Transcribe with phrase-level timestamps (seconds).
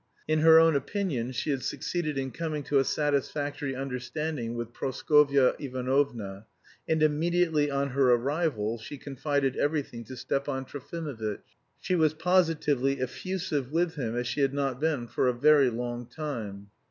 [0.27, 5.53] In her own opinion she had succeeded in coming to a satisfactory understanding with Praskovya
[5.59, 6.47] Ivanovna,
[6.89, 11.43] and immediately on her arrival she confided everything to Stepan Trofimovitch.
[11.81, 16.07] She was positively effusive with him as she had not been for a very long
[16.07, 16.71] time.